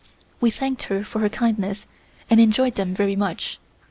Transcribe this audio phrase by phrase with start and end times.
[0.39, 1.85] We thanked her for her kindness
[2.27, 3.59] and enjoyed them very much.